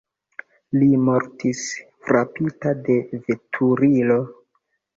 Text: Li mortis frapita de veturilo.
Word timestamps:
Li 0.79 0.87
mortis 1.09 1.61
frapita 2.07 2.75
de 2.89 2.99
veturilo. 3.15 4.21